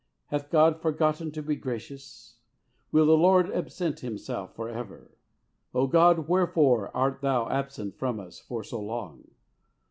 [0.29, 2.37] Hath God forgotten to be gracious?
[2.91, 5.11] Will the Lord absent Himself for ever?
[5.75, 9.29] O God, wherefore art Thou absent from us for so long?